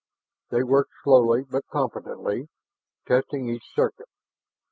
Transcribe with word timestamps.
They 0.49 0.63
worked 0.63 0.93
slowly 1.03 1.43
but 1.43 1.67
competently, 1.67 2.47
testing 3.07 3.47
each 3.49 3.67
circuit. 3.75 4.09